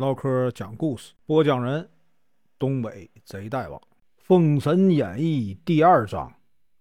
[0.00, 1.86] 唠嗑讲故事，播讲人：
[2.58, 3.78] 东北贼大王，
[4.16, 6.32] 《封神演义》第二章：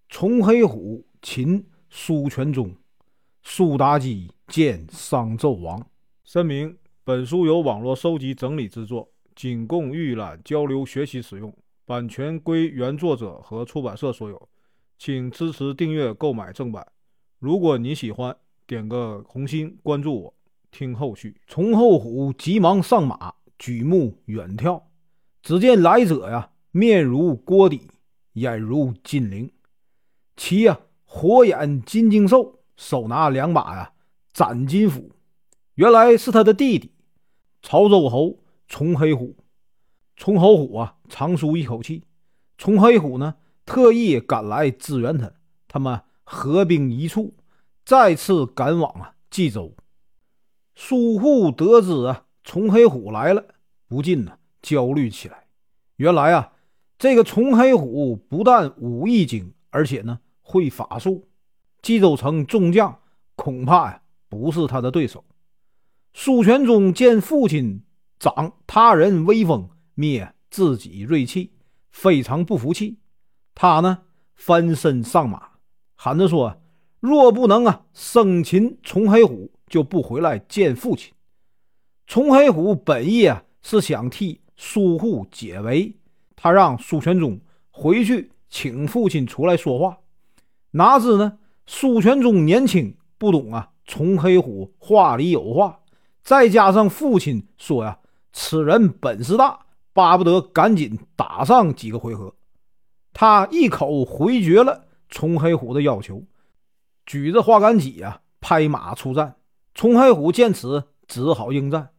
[0.07, 2.73] 崇黑虎擒苏全忠，
[3.43, 5.85] 苏妲己见商纣王。
[6.23, 14.49] 声明：本书由网络收集整理制作，仅供预览、交流、学习使用，版权归原作者和出版社所有，
[14.97, 16.87] 请支持订阅、购买正版。
[17.39, 18.33] 如果你喜欢，
[18.65, 20.33] 点个红心，关注我。
[20.71, 24.81] 听后续，崇厚虎急忙上马，举目远眺，
[25.41, 27.89] 只见来者呀，面如锅底，
[28.33, 29.51] 眼如金铃，
[30.37, 33.93] 其呀火眼金睛兽，手拿两把呀
[34.31, 35.11] 斩金斧，
[35.75, 36.91] 原来是他的弟弟
[37.61, 39.35] 曹州侯崇黑虎。
[40.15, 42.03] 崇侯虎啊长舒一口气，
[42.57, 45.31] 崇黑虎呢特意赶来支援他，
[45.67, 47.33] 他们合兵一处，
[47.85, 49.73] 再次赶往啊冀州。
[50.81, 53.43] 苏护得知啊，崇黑虎来了，
[53.89, 55.45] 不禁呢焦虑起来。
[55.97, 56.53] 原来啊，
[56.97, 61.27] 这个崇黑虎不但武艺精，而且呢会法术。
[61.81, 62.97] 冀州城众将
[63.35, 65.25] 恐怕呀不是他的对手。
[66.13, 67.83] 苏全忠见父亲
[68.17, 71.51] 长他人威风，灭自己锐气，
[71.91, 72.97] 非常不服气。
[73.53, 74.03] 他呢
[74.33, 75.49] 翻身上马，
[75.95, 76.61] 喊着说
[77.01, 81.13] ：“若不能啊生擒崇黑虎。”就不回来见父亲。
[82.07, 85.95] 崇黑虎本意啊是想替苏护解围，
[86.35, 87.39] 他让苏全忠
[87.69, 89.97] 回去请父亲出来说话。
[90.71, 95.79] 哪知呢，苏全忠年轻不懂啊，崇黑虎话里有话，
[96.23, 97.99] 再加上父亲说呀，
[98.33, 99.59] 此人本事大，
[99.93, 102.33] 巴不得赶紧打上几个回合。
[103.13, 106.23] 他一口回绝了崇黑虎的要求，
[107.05, 109.35] 举着花杆戟啊，拍马出战。
[109.73, 111.89] 崇黑虎见此，只好应战。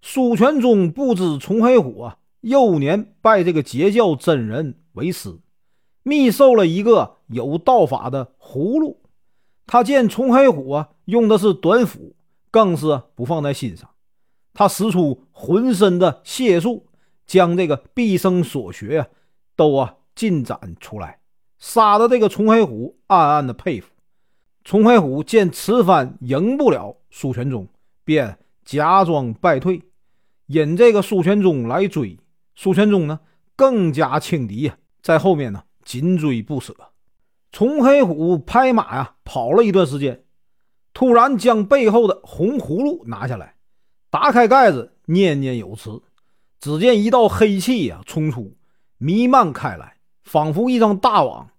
[0.00, 5.38] 苏全忠不知崇黑虎啊，幼年拜这个截教真人为师，
[6.02, 9.02] 密授了一个有道法的葫芦。
[9.66, 12.14] 他见崇黑虎啊，用的是短斧，
[12.50, 13.88] 更是不放在心上。
[14.52, 16.86] 他使出浑身的解数，
[17.26, 19.08] 将这个毕生所学呀，
[19.56, 21.18] 都啊尽展出来，
[21.58, 23.93] 杀的这个崇黑虎暗暗的佩服。
[24.64, 27.68] 崇黑虎见此番赢不了苏全忠，
[28.02, 29.82] 便假装败退，
[30.46, 32.18] 引这个苏全忠来追。
[32.56, 33.20] 苏全忠呢，
[33.56, 36.74] 更加轻敌呀，在后面呢紧追不舍。
[37.52, 40.24] 崇黑虎拍马呀，跑了一段时间，
[40.94, 43.56] 突然将背后的红葫芦拿下来，
[44.08, 46.02] 打开盖子，念念有词。
[46.58, 48.56] 只见一道黑气呀冲出，
[48.96, 51.50] 弥漫开来，仿佛一张大网，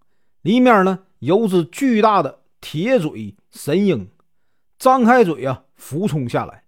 [0.42, 2.40] 里面呢有只巨大的。
[2.68, 4.10] 铁嘴神鹰
[4.80, 6.64] 张开嘴啊，俯冲下来。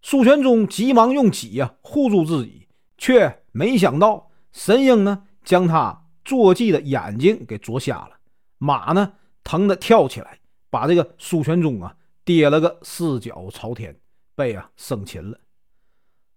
[0.00, 2.66] 苏全忠急忙用戟呀护住自己，
[2.96, 8.12] 却没想到神鹰呢将他坐骑的眼睛给啄瞎了。
[8.56, 9.12] 马呢
[9.44, 10.38] 疼得跳起来，
[10.70, 13.94] 把这个苏全忠啊跌了个四脚朝天，
[14.34, 15.38] 被啊生擒了。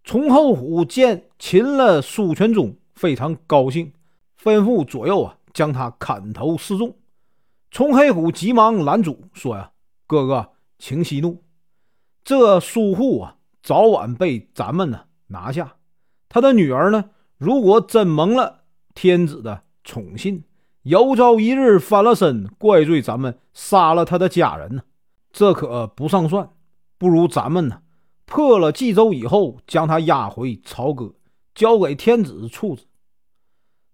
[0.04, 3.94] 崇后虎见擒了苏全忠，非常高兴，
[4.38, 6.94] 吩咐左右啊将他砍头示众。
[7.72, 9.72] 崇黑虎急忙拦住，说：“呀，
[10.08, 11.44] 哥哥，请息怒。
[12.24, 15.76] 这苏护啊，早晚被咱们呢拿下。
[16.28, 18.64] 他的女儿呢，如果真蒙了
[18.96, 20.44] 天子的宠信，
[20.82, 24.82] 有朝一日翻了身，怪罪咱们杀了他的家人呢，
[25.32, 26.50] 这可不上算。
[26.98, 27.82] 不如咱们呢，
[28.26, 31.14] 破了冀州以后，将他押回朝歌，
[31.54, 32.86] 交给天子处置。”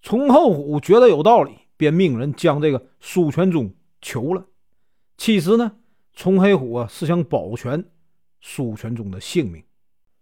[0.01, 1.64] 崇厚虎觉得有道理。
[1.77, 4.45] 便命人将这个苏全忠囚了。
[5.17, 5.73] 其实呢，
[6.13, 7.85] 崇黑虎啊是想保全
[8.41, 9.63] 苏全忠的性命。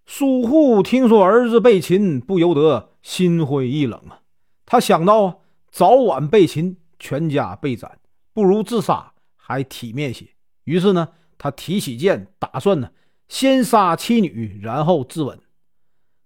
[0.05, 4.21] 苏护听说儿子被擒，不由得心灰意冷啊。
[4.65, 5.35] 他想到啊，
[5.71, 7.99] 早晚被擒，全家被斩，
[8.33, 10.27] 不如自杀还体面些。
[10.65, 12.91] 于是呢，他提起剑，打算呢
[13.27, 15.37] 先杀妻女，然后自刎。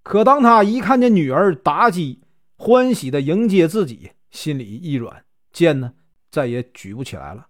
[0.03, 2.21] 可当他一看见女儿妲己
[2.57, 4.11] 欢喜的迎接自己。
[4.37, 5.95] 心里一软，剑呢
[6.29, 7.47] 再也举不起来了。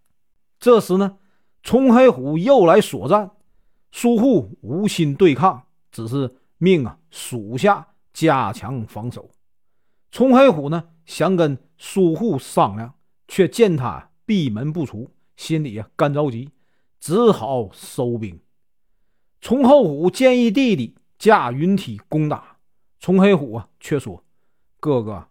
[0.58, 1.18] 这时呢，
[1.62, 3.30] 崇黑虎又来索战，
[3.92, 9.30] 苏护无心对抗，只是命啊属下加强防守。
[10.12, 12.94] 崇黑虎呢想跟苏护商量，
[13.28, 16.50] 却见他闭门不出，心里啊干着急，
[17.02, 18.40] 只好收兵。
[19.42, 22.60] 崇后虎建议弟弟驾云梯攻打，
[23.02, 24.24] 崇黑虎啊却说
[24.80, 25.28] ：“哥哥。”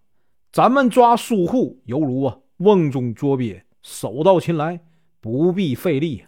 [0.57, 4.81] 咱们抓苏护犹如啊瓮中捉鳖，手到擒来，
[5.21, 6.25] 不必费力。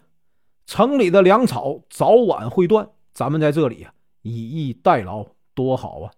[0.67, 3.91] 城里的粮草早晚会断，咱们在这里啊
[4.21, 6.11] 以逸待劳，多好啊！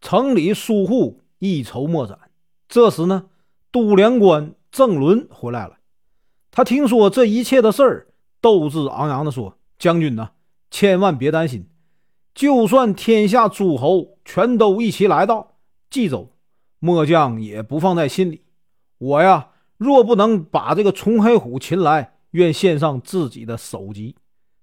[0.00, 2.18] 城里苏护一筹莫展。
[2.70, 3.26] 这时呢，
[3.70, 5.76] 都粮官郑伦回来了。
[6.50, 8.06] 他听说这一切的事儿，
[8.40, 10.30] 斗志昂扬地说：“将军呐，
[10.70, 11.68] 千万别担心，
[12.34, 15.58] 就算天下诸侯全都一起来到
[15.90, 16.30] 冀州，
[16.84, 18.42] 末将也不放在心里。
[18.98, 24.16] 我呀，若不能把这个崇黑虎擒来，愿献上自己的首级。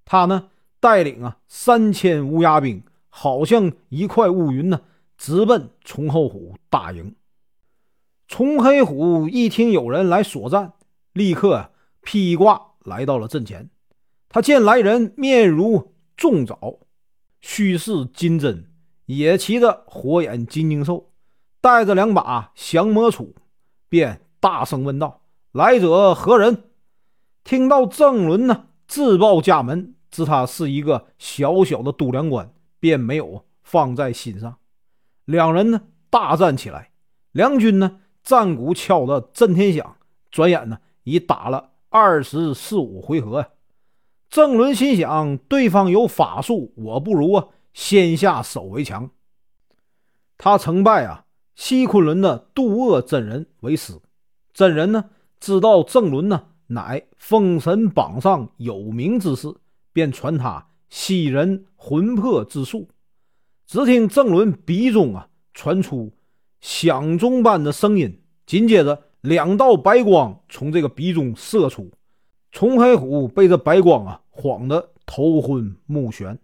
[0.06, 4.82] 他呢，带领啊三千乌鸦兵，好像一块乌云呢，
[5.18, 7.16] 直奔崇后虎大营。
[8.28, 10.74] 崇黑虎一听有人来索战，
[11.14, 11.72] 立刻
[12.02, 13.68] 披挂来到了阵前。
[14.30, 16.82] 他见来人面如重枣，
[17.42, 18.72] 须似金针，
[19.08, 21.11] 也骑着火眼金睛兽，
[21.62, 23.34] 带着两把降魔杵，
[23.88, 25.22] 便大声问道
[25.54, 26.72] ：“来者何人？”
[27.46, 34.58] 听到郑伦呢自报家门，知他是一个小小的都粮官，便没有放在心上。
[35.26, 36.92] 两人呢大战起来，
[37.32, 38.00] 梁军呢。
[38.24, 39.96] 战鼓敲得震天响，
[40.30, 43.50] 转眼呢已打了二十四五回合呀。
[44.30, 49.10] 郑伦心想，对方有法术，我不如啊先下手为强。
[50.38, 51.26] 他成败啊
[51.64, 53.94] 西昆仑的渡厄真人为师，
[54.52, 55.06] 真人呢
[55.40, 59.54] 知道郑伦呢乃封神榜上有名之士，
[59.94, 62.90] 便传他吸人魂魄之术。
[63.68, 66.12] 只听郑伦鼻中啊传出。
[66.62, 71.92] 响钟般的声音，紧接着两道白光从这个鼻中射出，
[72.52, 76.36] 崇黑虎被这白光啊晃得头昏目眩，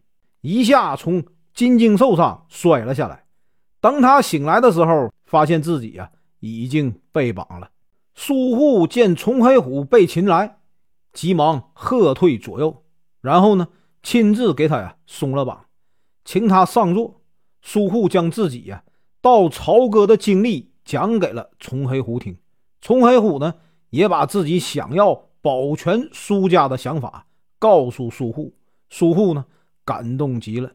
[0.42, 1.24] 一下从
[1.56, 3.24] 金睛兽上摔了下来。
[3.79, 6.09] 等他醒来的时候，发现自己呀
[6.39, 7.69] 已经被绑了。
[8.15, 10.57] 苏护见崇黑虎被擒来，
[11.13, 12.83] 急忙喝退左右，
[13.21, 13.68] 然后呢
[14.01, 15.65] 亲自给他呀松了绑，
[16.25, 17.21] 请他上座。
[17.62, 18.83] 苏护将自己呀。
[19.19, 22.38] 到朝歌的经历讲给了崇黑虎听，
[22.79, 23.56] 崇黑虎呢
[23.89, 27.27] 也把自己想要保全苏家的想法
[27.59, 28.53] 告诉苏护，
[28.89, 29.45] 苏护呢
[29.83, 30.71] 感动极了。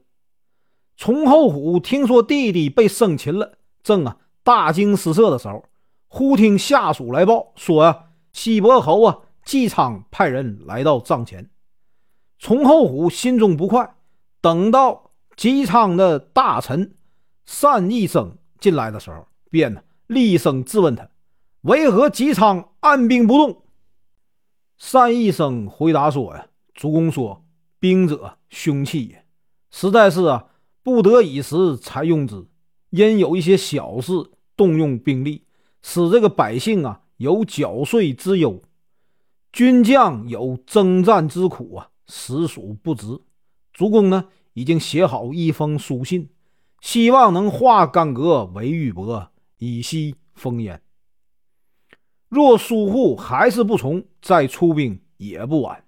[0.97, 5.65] 崇厚虎听说弟弟被生擒了，正啊大惊失色的时候，
[6.09, 11.51] 忽听下属来报说啊西伯侯啊姬昌派人来到帐前，
[12.39, 13.95] 崇厚虎心中不快，
[14.41, 16.95] 等到姬昌的大臣
[17.61, 18.37] 单义生。
[18.61, 21.09] 进来的时候，便呢厉声质问他
[21.63, 23.65] ：“为何姬昌按兵不动？”
[24.93, 27.45] 单义生回答说：“呀，主公说，
[27.81, 29.27] 兵者凶器也，
[29.73, 30.47] 实在是啊，
[30.83, 32.47] 不得已时才用之。
[32.91, 34.13] 因有一些小事
[34.57, 35.45] 动用兵力，
[35.83, 38.63] 使这个百姓啊有缴税之忧，
[39.53, 43.21] 军将有征战之苦啊，实属不值。
[43.73, 46.29] 主公呢，已经写好一封书信。”
[46.83, 49.29] 希望能化干戈为玉帛，
[49.59, 50.83] 以息烽烟。
[52.29, 55.85] 若苏护还是不从，再出兵也不晚。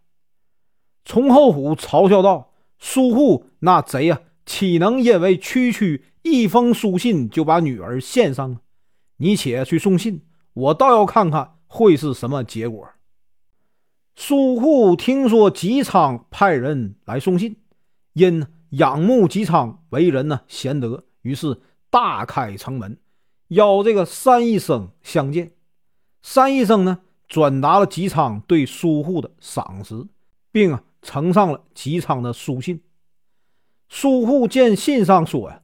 [1.05, 8.61] 崇后虎嘲笑道：“苏护那贼啊，岂能因为区区一封书信就把女儿献上？
[9.19, 12.89] 你且去送信，我倒要看看会是什么结果。”
[14.17, 17.57] 苏护听说吉昌派人来送信，
[18.15, 18.47] 因。
[18.71, 22.99] 仰慕吉昌为人呢贤德，于是大开城门，
[23.47, 25.53] 邀这个三医生相见。
[26.23, 30.09] 三医生呢转达了吉昌对苏护的赏识，
[30.51, 32.81] 并啊呈上了吉昌的书信。
[33.89, 35.63] 苏护见信上说呀，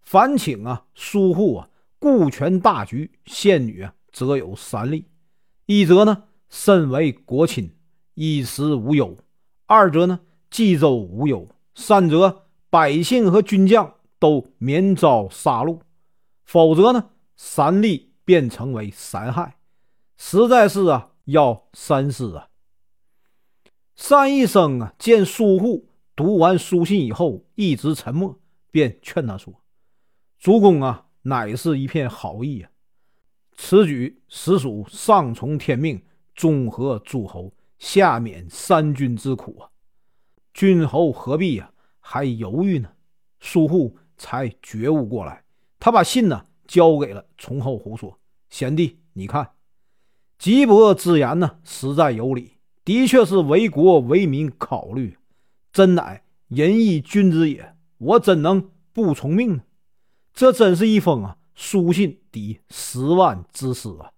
[0.00, 5.06] 烦请啊苏护啊顾全大局，献女啊则有三利：
[5.66, 7.74] 一则呢身为国亲，
[8.14, 9.16] 衣食无忧；
[9.66, 12.42] 二则呢冀州无忧；三则。
[12.72, 15.80] 百姓和军将都免遭杀戮，
[16.42, 19.58] 否则呢，三利便成为三害，
[20.16, 22.48] 实在是啊，要三思啊。
[23.94, 25.90] 单一生啊，见苏护
[26.22, 28.38] 读完书信以后一直沉默，
[28.70, 29.52] 便劝他说
[30.38, 32.70] ：“主公啊，乃是一片好意啊，
[33.56, 36.00] 此举实属上从天命，
[36.32, 39.68] 中和诸侯，下免三军之苦啊，
[40.54, 42.88] 君侯何必呀？”还犹豫呢，
[43.40, 45.42] 苏护才觉悟过来，
[45.80, 48.16] 他把信呢交给了崇后胡，说
[48.48, 49.50] ：“贤弟，你看，
[50.38, 52.52] 吉伯之言呢，实在有理，
[52.84, 55.18] 的确是为国为民考虑，
[55.72, 57.74] 真乃仁义君子也。
[57.98, 59.62] 我怎能不从命呢？
[60.34, 64.10] 这真是一封啊书信抵十万之师啊！”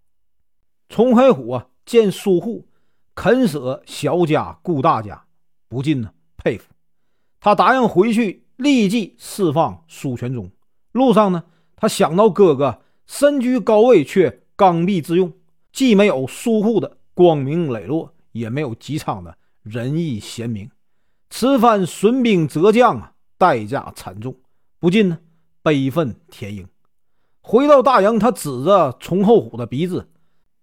[0.88, 2.66] 崇黑虎啊，见苏护
[3.14, 5.26] 肯舍小家顾大家，
[5.68, 6.72] 不禁呢佩服。
[7.40, 10.50] 他答应回去立即释放苏全忠。
[10.92, 11.44] 路上呢，
[11.76, 15.32] 他想到哥哥身居高位却刚愎自用，
[15.72, 20.70] 既没有苏护的光明磊落，也没有姬昌的仁义贤明，
[21.36, 24.36] 此番损兵折将啊，代价惨重，
[24.78, 25.18] 不禁呢
[25.62, 26.68] 悲愤填膺。
[27.40, 30.08] 回到大营，他指着崇厚虎的鼻子，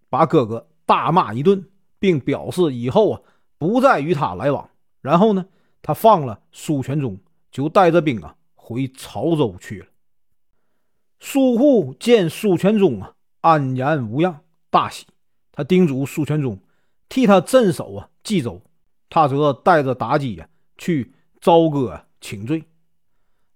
[0.09, 1.65] 把哥哥大骂一顿，
[1.99, 3.21] 并表示以后啊
[3.57, 4.69] 不再与他来往。
[5.01, 5.45] 然后呢，
[5.81, 7.19] 他放了苏全忠，
[7.51, 9.87] 就带着兵啊回潮州去了。
[11.19, 13.11] 苏护见苏全忠啊
[13.41, 15.05] 安然无恙，大喜。
[15.51, 16.57] 他叮嘱苏全忠
[17.09, 18.61] 替他镇守啊冀州，
[19.09, 20.47] 他则带着妲己呀
[20.81, 22.63] 去朝歌请罪。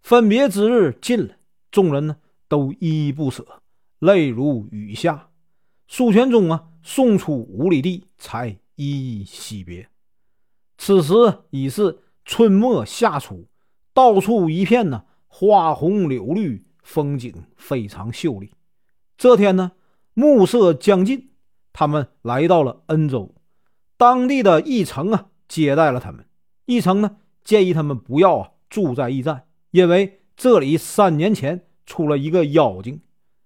[0.03, 1.35] 分别之日近了，
[1.71, 2.17] 众人呢。
[2.47, 3.63] 都依依不舍，
[3.97, 5.31] 泪如雨下。
[5.87, 9.89] 苏全忠啊，送出五里地，才依依惜别。
[10.77, 11.13] 此时
[11.49, 13.47] 已是春末夏初，
[13.95, 18.51] 到处一片呢花红柳绿，风景非常秀丽。
[19.17, 19.71] 这天呢，
[20.13, 21.31] 暮色将近，
[21.73, 23.33] 他们来到了恩州，
[23.97, 26.27] 当地的驿丞啊接待了他们。
[26.65, 31.67] 义城呢建议他们不要住在驿站，因为这里三年前。
[31.87, 32.99] 出了一个妖精，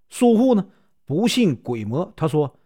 [0.08, 0.66] 苏护呢
[1.04, 2.58] 不信鬼魔，他说：“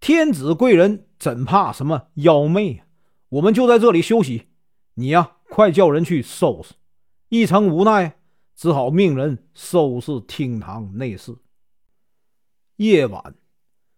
[0.00, 2.86] 天子贵人怎怕什么妖魅啊？
[3.28, 4.48] 我们就在这里休息，
[4.94, 6.74] 你呀快叫人去收拾。”
[7.30, 8.16] 一成无奈，
[8.56, 11.36] 只好命人收拾厅堂内室。
[12.78, 13.36] 夜晚，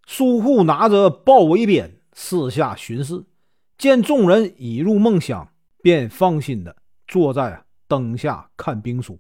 [0.07, 3.25] 苏护拿着豹尾鞭四下巡视，
[3.79, 5.49] 见众人已入梦乡，
[5.83, 6.75] 便放心的
[7.07, 9.19] 坐在灯下看兵书。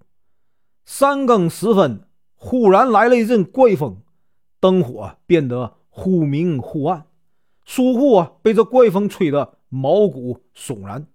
[0.84, 4.02] 三更时分，忽然来了一阵怪风，
[4.58, 7.06] 灯火变得忽明忽暗。
[7.64, 11.06] 苏护啊，被这怪风吹得毛骨悚然。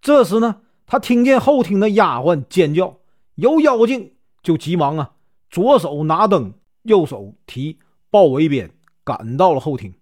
[0.00, 2.98] 这时呢，他听见后厅的丫鬟尖叫
[3.36, 5.12] ：“有妖精！”就急忙啊，
[5.50, 7.78] 左手拿灯，右手提
[8.10, 8.70] 豹尾鞭，
[9.04, 9.94] 赶到了后厅。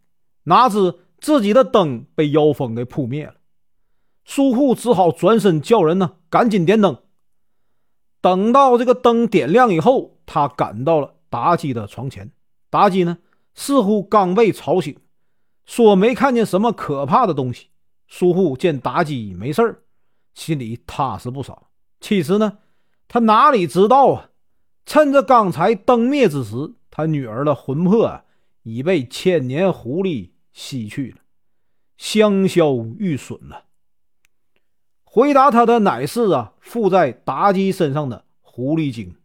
[0.45, 3.35] 哪知自己的灯被妖风给扑灭了。
[4.29, 6.99] 苏护只好转身叫人呢，赶紧点灯。
[8.21, 12.33] 等到这个灯点亮以后，他赶到了妲己的床前。
[12.71, 13.19] 妲己呢，
[13.55, 14.99] 似乎刚被吵醒，
[15.65, 17.69] 说没看见什么可怕的东西。
[18.09, 19.83] 苏护见妲己没事儿，
[20.35, 21.71] 心里踏实不少。
[22.01, 22.59] 其实呢，
[23.07, 24.31] 他哪里知道啊？
[24.85, 28.25] 趁着刚才灯灭之时，他女儿的魂魄啊，
[28.65, 31.19] 已被千年狐狸吸去了，
[31.97, 33.66] 香消玉损了。
[35.17, 39.17] 回答他的乃是啊，附在妲己身上的狐狸精。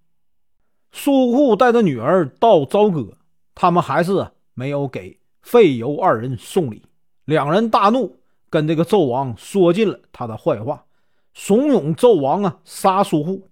[0.94, 3.18] 苏护带着女儿到朝歌，
[3.54, 6.86] 他们还是没有给费尤二人送礼。
[7.26, 8.16] 两人大怒，
[8.50, 10.86] 跟这个纣王说尽了他的坏话，
[11.34, 13.50] 怂恿纣王啊杀苏护。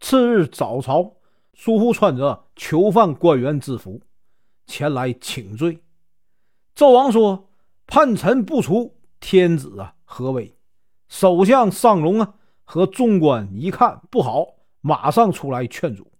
[0.00, 1.12] 次日早朝，
[1.54, 4.00] 苏护穿着囚犯官员之服
[4.66, 5.78] 前来请罪。
[6.74, 7.48] 纣王说
[7.86, 10.52] ：“叛臣不除，天子啊何为？”
[11.08, 12.34] 首相尚荣啊
[12.64, 14.46] 和众官一看不好，
[14.80, 16.10] 马上出来劝阻。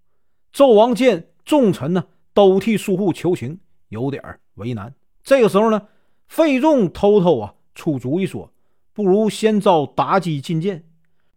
[0.52, 4.23] 纣王见众臣呢都替苏护求情，有点
[4.54, 4.95] 为难。
[5.23, 5.88] 这个时候呢，
[6.26, 8.50] 费仲偷偷啊出主意说
[8.95, 10.85] ：“不如先召妲己觐见，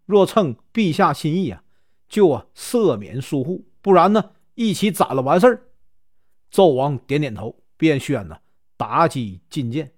[0.05, 1.62] 若称陛下心意啊，
[2.08, 5.63] 就啊赦免苏护；不然呢，一起斩了完事儿。”
[6.51, 8.41] 纣王点点头，便宣了
[8.77, 9.91] 妲己觐见。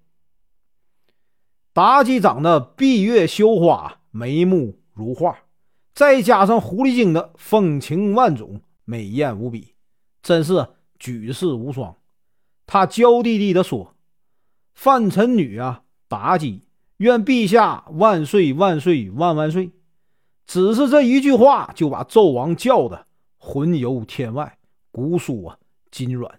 [1.74, 5.36] 妲己长得闭月羞花，眉目如画，
[5.92, 9.74] 再加上狐狸精的风情万种，美艳无比，
[10.22, 10.68] 真是
[11.00, 11.96] 举世无双。
[12.64, 13.96] 她娇滴滴地说
[14.72, 16.62] ：“范臣女啊，妲己，
[16.98, 19.72] 愿陛下万岁万岁万万岁！”
[20.46, 24.58] 只是这一句话，就把纣王叫的魂游天外，
[24.92, 25.58] 骨酥啊
[25.90, 26.38] 筋软。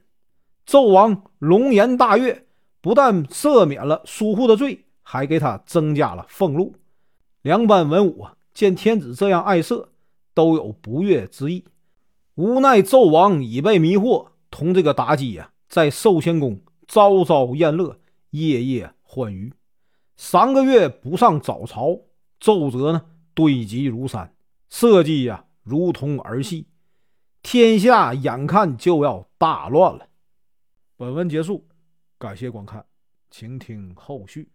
[0.65, 2.47] 纣王龙颜大悦，
[2.79, 4.84] 不但赦免了苏护的罪。
[5.07, 6.73] 还给他增加了俸禄。
[7.43, 9.91] 两班文武啊，见天子这样爱色，
[10.33, 11.63] 都有不悦之意。
[12.33, 17.99] 无奈纣王已被迷惑，同这个妲己呀，在寿仙宫朝朝宴乐，
[18.31, 19.53] 夜夜欢愉。
[20.17, 22.01] 三个月不上早朝，
[22.39, 24.33] 奏折呢堆积如山，
[24.69, 26.67] 社稷呀如同儿戏，
[27.43, 30.07] 天下眼看就要大乱了。
[30.97, 31.67] 本文结束，
[32.17, 32.83] 感谢观看，
[33.29, 34.49] 请听后续。